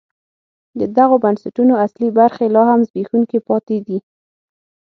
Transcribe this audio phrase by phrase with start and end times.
[0.79, 3.97] د دغو بنسټونو اصلي برخې لا هم زبېښونکي پاتې دي.